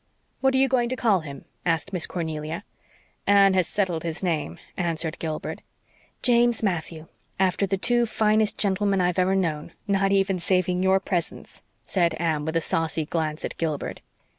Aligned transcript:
"What 0.39 0.55
are 0.55 0.57
you 0.57 0.67
going 0.67 0.89
to 0.89 0.95
call 0.95 1.19
him?" 1.19 1.45
asked 1.63 1.93
Miss 1.93 2.07
Cornelia. 2.07 2.63
"Anne 3.27 3.53
has 3.53 3.67
settled 3.67 4.01
his 4.01 4.23
name," 4.23 4.57
answered 4.75 5.19
Gilbert. 5.19 5.61
"James 6.23 6.63
Matthew 6.63 7.05
after 7.39 7.67
the 7.67 7.77
two 7.77 8.07
finest 8.07 8.57
gentlemen 8.57 8.99
I've 8.99 9.19
ever 9.19 9.35
known 9.35 9.73
not 9.87 10.11
even 10.11 10.39
saving 10.39 10.81
your 10.81 10.99
presence," 10.99 11.61
said 11.85 12.15
Anne 12.15 12.45
with 12.45 12.55
a 12.55 12.61
saucy 12.61 13.05
glance 13.05 13.45
at 13.45 13.59
Gilbert. 13.59 14.01